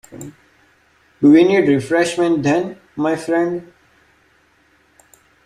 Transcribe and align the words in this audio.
Do 1.21 1.29
we 1.29 1.43
need 1.43 1.67
refreshment 1.67 2.41
then, 2.41 2.79
my 2.95 3.15
friends? 3.15 3.71